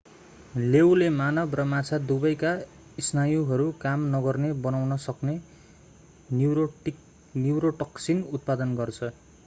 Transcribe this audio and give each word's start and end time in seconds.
लेऊले 0.67 1.09
मानव 1.17 1.51
र 1.55 1.63
माछा 1.73 1.97
दुवैका 2.05 2.53
स्नायुहरू 3.07 3.67
काम 3.83 4.07
नगर्ने 4.15 4.51
बनाउन 4.63 4.97
सक्ने 5.03 5.35
न्युरोटोक्सिन 6.33 8.23
उत्पादन 8.39 8.75
गर्छ 8.77 9.11